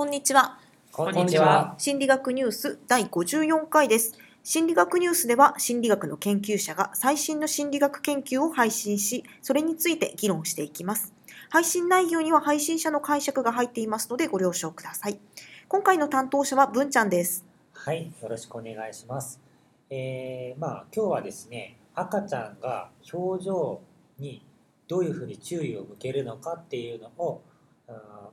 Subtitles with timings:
[0.00, 0.58] こんにちは。
[0.92, 1.74] こんにちは。
[1.76, 4.14] 心理学ニュース第54回です。
[4.42, 11.12] 心理学ニュースでは心理学の研究者が最新の心理学研究を配信し、それについて議論していきます。
[11.50, 15.18] 配信内容には配信者の解釈が入っていますのでご了承ください。
[15.68, 17.44] 今回の担当者は文ちゃんです。
[17.74, 19.38] はい、よろしくお願いします。
[19.90, 23.82] えー、まあ今日はですね、赤ちゃんが表情
[24.18, 24.42] に
[24.88, 27.42] どういうふうに注意を向けるのかっていうのを、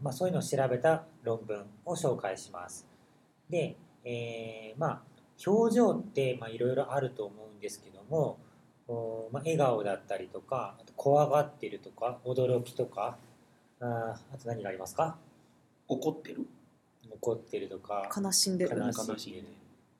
[0.02, 2.88] まあ、そういうのを調べた論文を紹介します。
[3.50, 5.02] で、えーまあ
[5.46, 8.40] 表情ってまあいろいろあると思うんですけども、
[8.88, 13.18] おまあ、笑顔だったりとか、あと怖がってるとか、驚きとか、
[13.80, 15.18] あーあと何がありますか？
[15.88, 16.48] 怒ってる？
[17.12, 18.78] 怒ってるとか、悲しんでる。
[18.78, 19.48] 悲しんでる、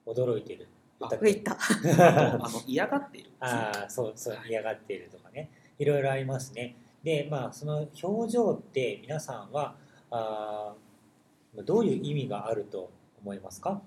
[0.06, 0.66] 驚いてる、
[1.00, 2.34] あ歌ってる上行った。
[2.34, 6.76] あの嫌がってるああ、そうそう、嫌がっているとかね、いろいろありますね。
[7.08, 9.76] で、まあ、その表情って皆さんは、
[10.10, 12.90] あーどういう意味があると
[13.22, 13.80] 思いますか？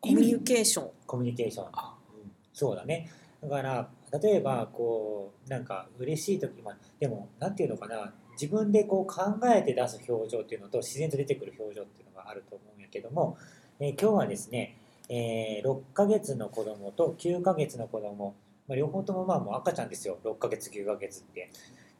[0.00, 0.90] コミュニケーション。
[1.06, 1.66] コミュニケーション。
[1.72, 3.08] あうんそうだね。
[3.40, 3.88] だから、
[4.20, 9.22] 例えば、こう、なんか嬉しい時、まあ、でも、なんていうのかな、自分でこう考
[9.54, 13.38] えて出す表情っていうのと、自然と出てくる表情っていうのがあると思うんやけども、
[13.78, 14.76] えー今日はですね、
[15.08, 18.34] えー6ヶ月の子供と9ヶ月の子供、
[18.66, 21.50] まあ、両方ともまあもう赤ちゃんですよ、6ヶ月、9ヶ月って。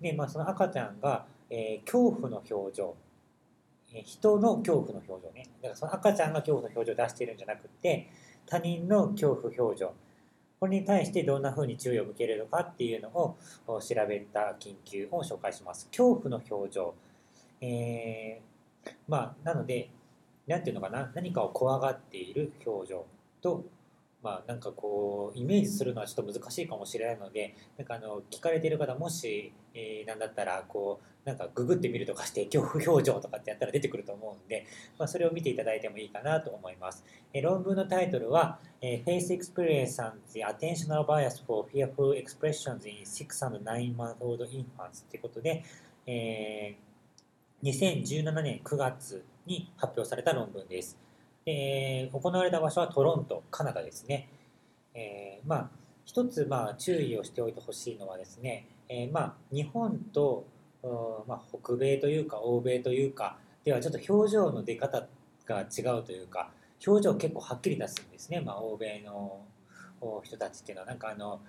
[0.00, 2.96] で、まあ、その赤ちゃんが、えー恐怖の表情、
[3.92, 5.48] えー人の恐怖の表情ね。
[5.62, 8.08] だからその赤ちゃんが恐怖の表情を出しているんじゃなくて、
[8.46, 9.92] 他人の恐怖表情、
[10.60, 13.36] これに対してどんな風に注意を向けるのかっていうのを
[13.80, 15.86] 調べた研究を紹介します。
[15.86, 16.94] 恐怖の表情。
[17.62, 19.90] えーまあ、なので、
[20.46, 23.06] なんていうのかな、何かを怖がっている表情
[23.40, 23.64] と、
[24.22, 34.66] まあ、なんかこう、イメージするのはちょっと難しいかもしれないので、なんかあの、聞かれている方、もし、えーなんだったら、こう、なんかググってみるとかして、恐怖表情とかってやったら出てくると思うんで、
[34.98, 37.04] まあ、それを見ていただいてもいいかなと思います。
[37.32, 44.44] えー論文のタイトルは、えー Face Experience and the Attentional Bias for Fearful Expressions in 6 and 9 month old
[44.44, 45.64] infants ということで、
[46.06, 46.90] えー
[47.62, 51.09] 2017年9月に発表された論文です。
[51.46, 54.28] えー行われた場所はトロント、カナダですね。
[54.94, 55.70] えーまあ、
[56.04, 60.46] 一つ、まあ、注意をしておいてほしいのはですね、えーまあ、日本と、
[61.26, 65.06] まあ、北米というか欧米というかではちょっと表情の出方
[65.46, 66.50] が違うというか
[66.86, 69.42] 表情結構はっきり出すんですね、まあ、欧米の
[70.24, 71.40] 人たちっていうのはなんかあの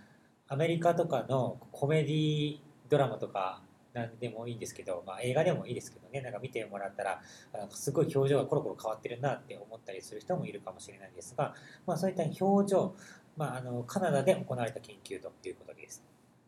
[0.48, 2.58] アメリカとかのコメディ
[2.90, 3.62] ドラマとか
[3.94, 6.22] なんでもいいんですけど、まあ、映画でもいいですけどね。
[6.22, 7.22] なんか見てもらったら
[7.54, 11.54] あすごい表情がコロコロ変わってるなって思ったりする人もいるかもしれないんですが、
[11.86, 12.96] まあ、そういった表情、
[13.38, 16.04] まあ、あのカナダで行われた研究ということです。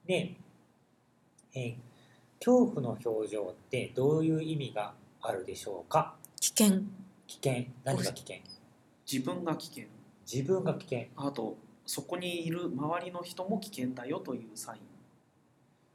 [0.05, 0.35] で、
[1.55, 1.75] えー
[2.45, 6.15] 恐怖の表情ってどういう意味があるでしょうか？
[6.41, 6.81] 危険。
[7.25, 7.67] 危険。
[7.85, 8.39] 何が危険？
[9.09, 9.85] 自分が危険。
[10.29, 11.05] 自分が危険。
[11.15, 14.81] あとそこにいる周りの人も危険だよというサイン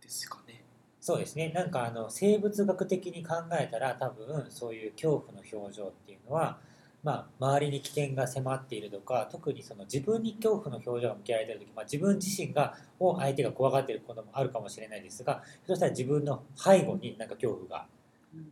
[0.03, 0.65] ですかね
[1.09, 1.49] そうですね。
[1.55, 6.59] なんかあの生物学的に考えたら多分そういう恐怖の表情っていうのは、
[7.03, 17.87] まあ、周りに危険が迫っているとか特にその自分に恐怖の表情が向けられている時、まあ、自分自身がを相手が怖がっていることもあるかもしれないですがひょっとしたら自分の背後になんか恐怖が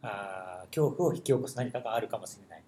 [0.00, 2.62] あー恐怖を引き起こす何かがあるかもしれない、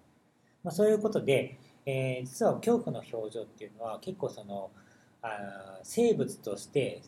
[0.63, 1.57] まあ、そういうことで、
[1.87, 4.69] えー実は恐怖の表情っていうのは結構その
[5.23, 5.29] あー
[5.81, 7.01] 生物として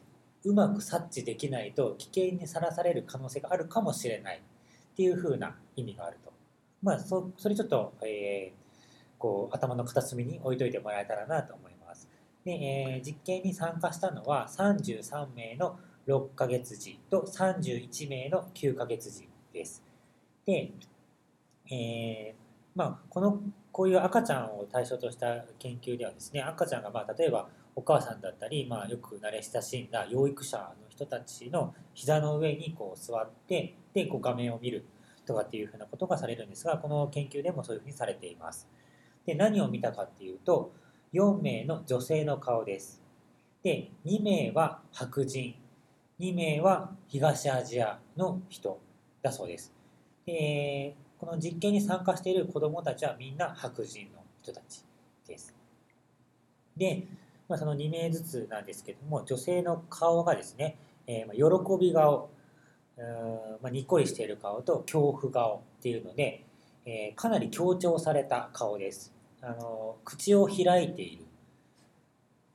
[0.44, 6.32] うまく察知できないと危険にさらされる可能性があるかもしれないっていう風な意味があると。
[6.82, 8.62] まあそそれちょっと、えー
[9.22, 12.10] こう頭の片隅に置いといてもらえたらなと思います。
[12.44, 19.84] で、えー実験に参加したのは33名の6ヶ月児と31名の9ヶ月児です。
[20.44, 20.72] で、
[21.70, 22.42] えー
[22.74, 23.40] まあ、この
[23.72, 34.86] こういう赤ちゃんを対象とした研究ではですね赤ちゃんがまあ例えばお母さんだったり、まあ、よく慣れ親しんだ養育者の人たちの膝の上にこう座ってでこう画面を見る
[35.26, 38.68] とかっていうふうなことがされるんですがこの研究でもそういうふうにされています。
[39.26, 40.74] で何を見たかっていうと
[41.14, 43.02] 4名の女性の顔です。
[43.64, 45.56] で2名は白人。
[46.20, 48.80] 2名は東アジアの人
[49.22, 49.74] だそうです。
[50.26, 54.84] でこの実験に参加している子どもたちはみんな白人の人たち
[55.28, 55.56] です。
[56.76, 57.08] で、
[57.52, 62.30] まあ、その2名ずつなんですけども女性の顔がですね、えーまあ喜び顔
[63.62, 66.46] まあ、にっこりしている顔と恐怖顔っていうので、
[66.86, 69.12] えーかなり強調された顔です。
[69.42, 71.26] あの口を開いている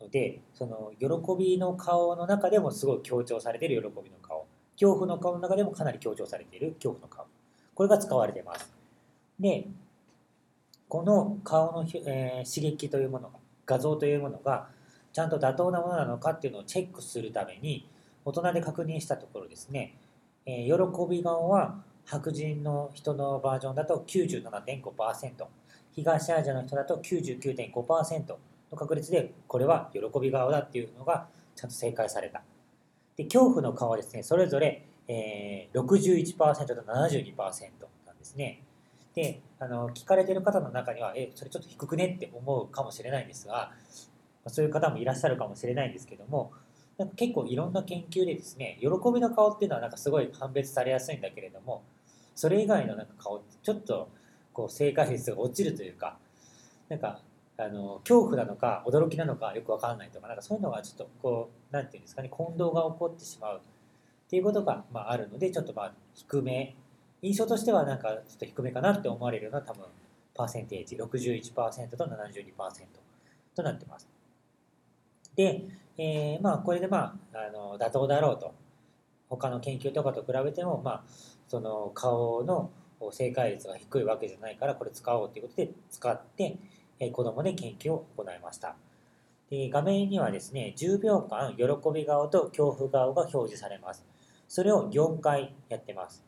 [0.00, 1.06] のでその喜
[1.36, 4.46] びの顔の中でもすごい強調されている喜びの顔。
[4.74, 7.26] 恐怖の顔の中でもかなり強調されている恐怖の顔。
[7.74, 8.72] これが使われてます。
[9.38, 9.66] で
[10.88, 14.68] この顔の、えー刺激というものが画像というものが
[15.16, 17.88] ちゃんと妥当なものなのかっていうのをチェックするために
[18.26, 19.94] 大人で確認したところですね、
[20.44, 25.46] えー喜び顔は白人の人のバージョンだと97.5%
[25.92, 32.42] 東アジアの人だと99.5%の確率でこれは喜び顔だっていうのがちゃんと正解された。
[33.16, 36.36] で恐怖の顔はですねそれぞれ、えー、61%
[36.66, 37.38] と72%
[38.06, 38.60] なんですね。
[39.14, 43.72] であの聞かれてる方の中にはえそれちょっと低くねって思うかもしれないんですが
[44.50, 46.52] そういう方もいらっしゃるかもしれないんですけども
[46.98, 51.82] なんか結構いろんな研究でですね喜びの顔っていうのはなんかすごい判別されやすいんだけれども
[52.34, 54.08] それ以外のなんか顔ってちょっと
[54.52, 56.16] こう正解率が落ちるというか
[56.88, 57.20] なんか
[57.58, 66.76] あの恐怖なのか驚きなのかよくわからないとかなんかそういうのがちょっとこうなんていうんですかね混同が起こってしまうっていうことが、まあ、あるのでちょっとまあ低め
[67.22, 69.84] 印象としてはなんかちょっと低めかなって思われるような多分
[70.34, 72.52] パーセンテージ61%と72%
[73.54, 74.15] となってます。
[75.36, 75.64] で、
[75.98, 78.54] えーまあこれでまああの妥当だろうと
[79.28, 81.04] 他の研究とかと比べてもまあ
[81.48, 82.70] その顔の
[83.12, 86.56] 正解率が低いわけじゃないからこれ使おうということで使って、
[86.98, 88.76] えー子供で研究を行いました。
[89.50, 94.04] で画面にはですね10秒間喜び顔と恐怖顔が表示されます。
[94.48, 96.24] それを4回やってます。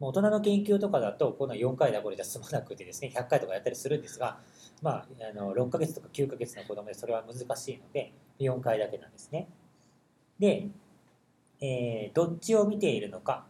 [0.00, 4.38] もう大人の研究とかだとこの4回だこれじゃ済まなくてですね100回とかやったりするんですが、
[4.82, 9.48] まあ、あの6ヶ月とか9ヶ月の子供でそれは難しいので4回だけなんですね。
[10.38, 10.68] で、
[11.60, 13.44] えーどっちを見ているのか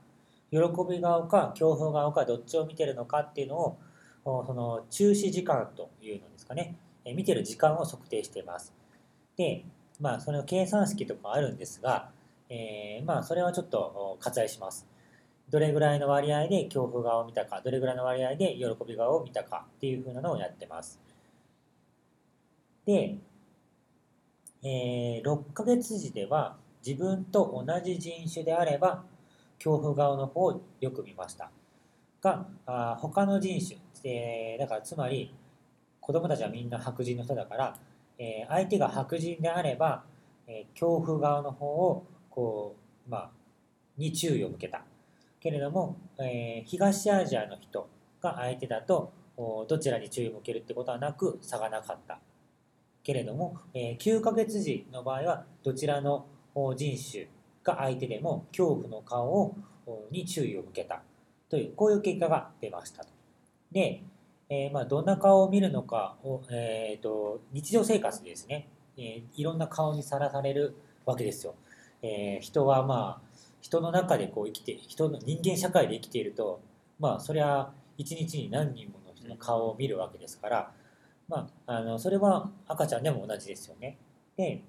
[0.50, 3.78] 喜び顔か恐怖顔かどっちを見てるのかっていうのを
[4.24, 8.74] その注視時間というのですかね、え見てる時間を測定しています。
[9.36, 9.64] で、
[10.00, 12.10] まあ、その計算式とかあるんですが、
[12.48, 14.86] えーまあ、それはちょっと割愛します。
[15.50, 21.00] どれぐらいの割合で恐怖顔を見たか、どれぐらいの割合で喜び顔を見たかっていう風なのをやってます。
[22.84, 23.18] で、
[24.62, 26.56] えー6ヶ月時では
[26.86, 29.04] 自分と同じ人種であれば
[29.58, 31.50] 恐怖顔の方をよく見ました。
[32.22, 35.34] が、あ他の人種、えーだからつまり
[36.00, 37.76] 子供たちはみんな白人の人だから、
[38.18, 40.04] えー相手が白人であれば、
[40.46, 42.76] えー恐怖顔の方をこ
[43.08, 43.30] う、まあ、
[43.98, 44.82] に注意を向けた。
[45.40, 47.88] けれども、えー東アジアの人
[48.22, 49.12] が相手だと
[49.68, 52.20] どちらに注意を向けるってことはなく差がなかった。
[53.02, 56.26] けれども、えー9ヶ月時の場合はどちらの
[56.76, 57.28] 人種
[57.64, 59.56] が相手でも恐怖の顔を
[60.10, 61.02] に注意を向けた
[61.48, 63.10] というこういう結果が出ましたと。
[63.72, 64.02] で、
[64.48, 70.74] えーまあ、どんな顔を見るのかを、えー、と日常生活でですね、えーいろんな顔にさらされる
[71.06, 71.54] わけですよ。
[72.02, 73.29] えー人はまあ
[73.60, 76.60] 人の中でこう生きて人の人間社会で生きていると
[76.98, 80.72] まあそれは一日に何人もの人の顔を見るわけですから、
[81.28, 83.98] まあ、あのそれは赤ちゃんでも同じですよね。
[84.36, 84.62] で、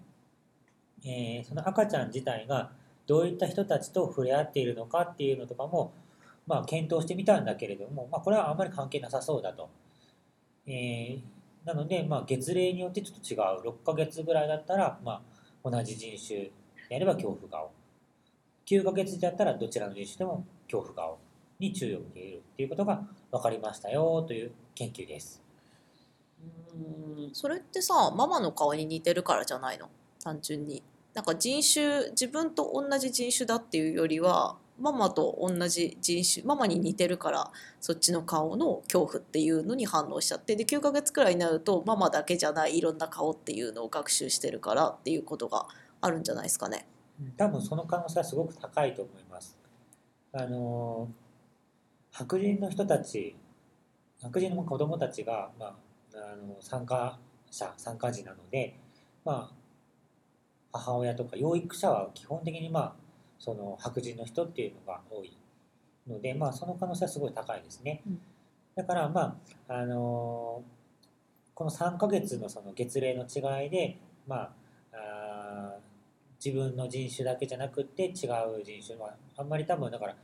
[1.05, 2.71] えーその赤ちゃん自体が
[3.07, 5.93] どういった人たちと触れ合っているのかっていうのとかも、
[6.45, 9.69] まあ、検討してみたんだけれども、まあ、これはあんまり関係なさそうだと。
[10.67, 11.21] えー
[11.65, 15.21] なので、まあ、月齢によってちょっと違う6ヶ月ぐらいだったら、ま
[15.63, 16.49] あ、同じ人種
[16.89, 17.71] であれば恐怖顔
[18.65, 21.17] 9ヶ月だったらどちらの人種でも恐怖顔
[21.59, 25.41] に注意を向けるっていうことが分かりましたよという研究です。
[26.73, 29.89] うんそれってさママの顔に似てるからじゃないの
[30.23, 30.81] 単純に
[31.13, 45.67] なんか人種自分と同じ人種だっていうよりはママと同じ人種ママに似てるからそっちの顔の恐怖っていうのに反応しちゃってで9ヶ月くらいになるとママだけじゃないいろんな顔っていうのを学習してるからっていうことが
[45.99, 46.87] あるんじゃないですかね。
[47.37, 49.57] 多分その可能性はすごく高いと思います。
[50.33, 51.09] あの
[52.11, 53.35] 白人の人たち
[54.21, 55.75] 白人の子供たちが、まあ、
[56.13, 58.77] あの参加者参加時なので、
[59.25, 62.93] まあ、母親とか養育者は基本的に、まあ、
[63.39, 65.37] その白人の人っていうのが多い
[66.07, 68.01] ので、まあ、その可能性はすごい高いですね。
[68.07, 68.21] うん
[68.75, 69.37] だから、ま
[69.67, 70.63] ああの
[71.53, 74.51] この3ヶ月のその月齢の違いで、まあ、
[74.93, 75.90] あー
[76.43, 78.11] 自分の人種だけじゃなくって違う
[78.63, 80.15] 人種はあんまり多分だから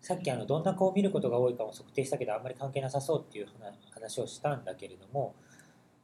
[0.00, 5.34] さっきあのどんな子を見ることが多いかも測定したけどあんまり関係なさそうっていう話話をしたんだけれども、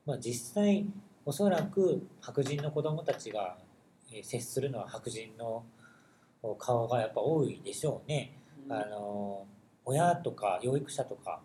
[0.05, 0.87] まあ、実際
[1.25, 3.57] おそらく白人の子どもたちが
[4.13, 5.65] えー接するのは白人の
[6.43, 8.39] お顔がやっぱ多いでしょうね。
[8.69, 9.47] あの
[9.85, 11.41] 親とか養育者とか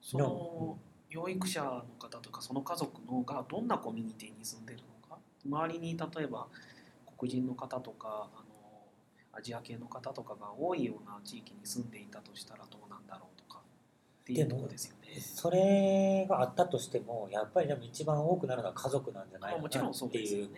[0.00, 0.78] その
[1.10, 6.46] 養育者の方とかその家族のがどんなコミュニティに住んでるのか周りに例えば
[7.24, 8.44] 黒人の方とかあの
[9.32, 13.60] アジア系の方とかが多いような地域に住んでいたとしたらどうなんだろうとか
[14.22, 15.20] っていうところですよね。
[15.20, 20.48] それがあったとしてもやっぱりでも一番多くなるのは家族なんじゃないまあかなんっていう。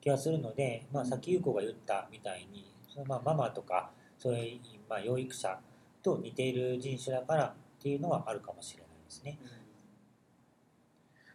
[0.00, 5.58] 気がするので、まあ、さっき優子が言ったみたいにそのまあママとかそういう、まあ、養育者
[6.02, 7.52] と似ている人種だからっ
[7.82, 9.38] ていうのはあるかもしれないですね。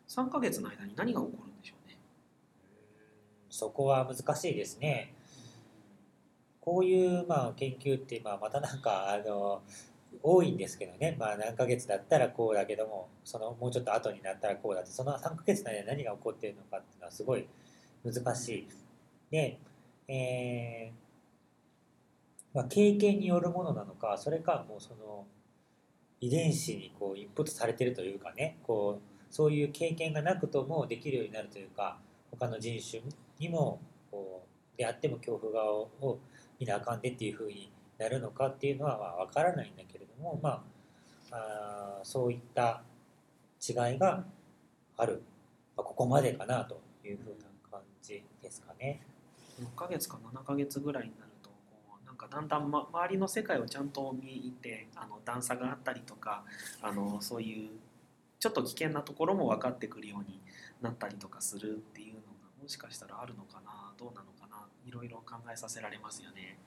[0.08, 1.75] 3ヶ月の間に何が起こるんでしょ。
[3.56, 5.14] そこは難しいですね。
[6.60, 9.62] こういうまあ研究ってまあまたなんかあの
[10.22, 17.48] 多いんですけどね、まあ、何ヶ月だったらこうだけどもそのもうちょっと後になったらこうだってその3ヶ月の間に何が起こっているのかっていうのはすごい
[18.04, 18.68] 難しい。
[19.32, 19.58] で、
[20.10, 25.26] えーまあ、経験によるものなのかそれかもうその
[26.20, 32.00] 遺伝子にこうインプットされてるというかねこうそういう経験がなくともできるようになるというか
[32.32, 33.02] 他の人種
[33.40, 33.80] にも
[34.12, 36.20] こうであっても恐怖顔を
[36.60, 40.64] 見なあかんでっていうふうになるのかっていうのはまあ分からないんだけれども、ま
[41.32, 42.84] あ、あそういった
[43.68, 44.24] 違いが
[44.98, 45.24] ある、
[45.76, 49.02] まあ、ここまでかなというふうな感じですかね。
[49.62, 56.44] 6ヶ月か7ヶ月ぐらいになるとこうなんかだんだん、ま、周りの世界をちゃんと見てあの段差があったりとか
[56.82, 57.70] あのそういう
[58.38, 60.42] ちょっと危険なところも分かってくるように
[60.82, 62.15] なったりとかするっていう
[62.66, 66.58] もしかしたらあるのかなどうなのかないろいろ考えさせられますよね。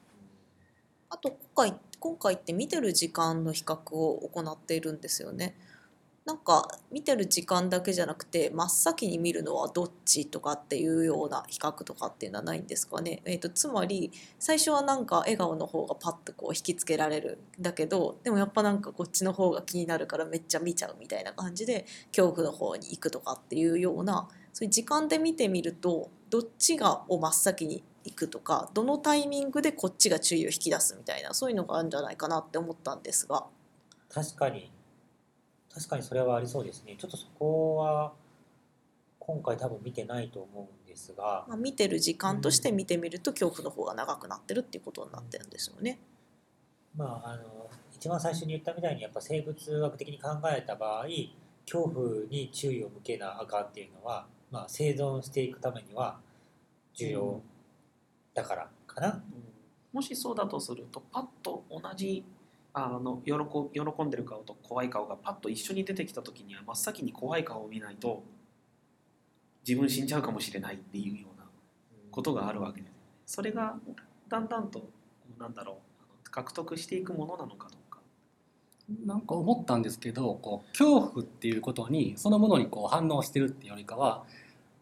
[1.11, 5.57] あと今回今回って見てる時間の比較を行っているんですよね。
[6.25, 13.21] なんか見てる時間だけじゃなくて真っ先に見るのはどっちとかっていうような比較とかっていうのはないんですかね。
[13.25, 24.29] えー、とつまり最初はなんか笑顔の方がパッとこう引きつけられるんだけどでもやっぱなんかこっちの方が気になるからめっちゃ見ちゃうみたいな感じで恐怖の方に行くとかっていうような
[24.59, 33.47] そういう時間で見てみるとどっちがを真っ先に行くとかどのタイミングでこっちが注意を引き出すみたいなそういうのがあるんじゃないかなって思ったんですが。
[34.13, 34.73] 確かに
[35.73, 38.13] 確かにそれはありそうですねちょっとそこは
[39.21, 46.01] 今回多分見てないと思うんですがまあ、見てる時間として見てみると恐怖の方が長くなってるっていうことになってるんですよね。
[46.97, 51.07] まああの一番最初に言ったみたいにやっぱ生物学的に考えた場合
[51.65, 56.19] 恐怖に注意を向けなあかんっていうのは、まあ、生存していくためには
[56.95, 57.43] 重要
[58.35, 59.23] だからかな。
[59.93, 62.25] もしそうだとするとパッと同じ
[62.73, 63.33] あの喜
[63.73, 68.23] 喜んでる顔と怖い顔がパッと一緒に出てきた時には真っ先に怖い顔を見ないと
[69.67, 71.47] 自分死んじゃうかもしれないっていうような
[72.11, 72.89] ことがあるわけで
[73.27, 73.35] す。
[73.35, 73.77] それが
[74.29, 74.89] だんだんと
[75.39, 75.79] なんだろ
[76.27, 77.78] う獲得していくものなのかどうか。
[79.05, 84.25] なんか思ったんですけどこう恐怖っていうことにそのものにこう反応してるっていうよりかは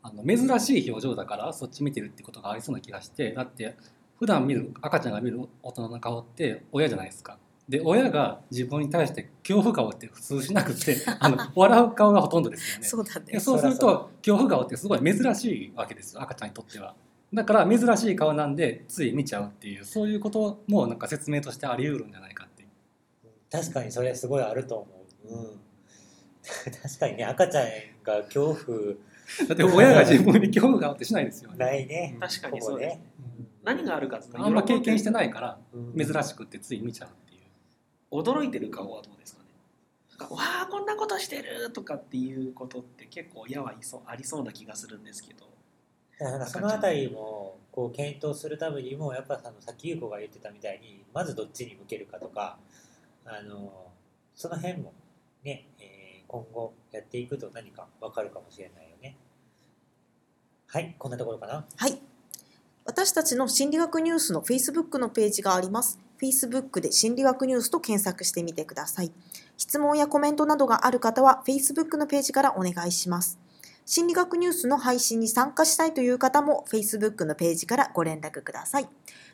[0.02, 3.76] あの珍しい表情だからそっち見てるってことがありそうな気がしてだって
[4.18, 7.38] 普段見る赤ちゃんが見る大人の顔って親じゃないですか。
[7.68, 12.86] で親が自分に対して恐怖顔って普通しなくて あの笑う顔がほとんどですよね。
[12.86, 13.32] そうだね。
[13.32, 16.94] でそうすると恐怖顔ってすごい珍しいわけですよ赤ちゃんにとっては。
[17.34, 22.46] だから珍しい顔なんでつい見ちゃうっていうそういうこともなんか説明としてあり得るんじゃないか。
[23.50, 24.87] 確かにそれすごいあると思
[25.25, 25.35] う。
[25.35, 25.61] うん、
[26.83, 27.67] 確かにね赤ちゃん
[28.05, 28.79] が恐怖
[29.49, 31.57] だって親が自分に恐怖顔ってしないですよね。
[31.57, 32.17] ないね。
[32.21, 33.03] 確かにここそうです、ね。
[33.65, 37.41] 何があるかっていうとあんま経験していないからうん珍しくってつい見ちゃうっていう。
[38.11, 39.49] 驚いてる顔はどうですかね？
[40.19, 45.47] なんかわあこんなことしてるとかっていうことって結構親はいそうありそうな気がするんですけど
[46.19, 52.59] だからそのあたりもこう検討するためにもやっぱあのさっき優子が言ってたみたいにまずどっちに向けるかとか
[53.26, 53.92] あの
[54.35, 54.92] その辺も
[55.45, 55.97] ね、えー
[56.28, 59.16] 今後やっていくと何か分かるかもしれないよね。
[60.66, 61.64] はいこんなところかな。
[61.76, 61.99] はい。
[62.85, 65.99] 私たちの心理学ニュースの Facebook のページがあります。
[66.21, 69.12] Facebook で心理学ニュースと検索してみてください。
[69.56, 73.38] 質問やコメントなどがある方は Facebook のページからお願いします。
[73.85, 78.88] 心理学ニュースの配信に参加したいという方も Facebook のページからご連絡ください。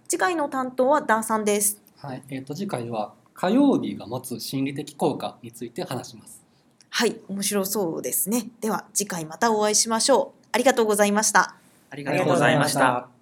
[0.08, 1.80] 次回の担当はダーさんです。
[1.96, 6.42] はい、えっ、と次回は火曜日が持つ心理的効果について話します。
[6.90, 8.48] はい、面白そうですね。
[8.60, 10.46] では次回またお会いしましょう。
[10.52, 11.56] ありがとうございました。
[11.90, 13.21] ありがとうございました。